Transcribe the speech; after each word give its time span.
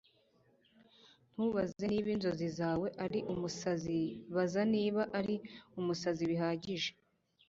Ntubaze 1.33 1.83
niba 1.91 2.09
inzozi 2.15 2.47
zawe 2.59 2.87
ari 3.05 3.19
umusazi, 3.33 3.97
baza 4.35 4.61
niba 4.73 5.01
ari 5.19 5.35
umusazi 5.79 6.23
bihagije.” 6.31 6.91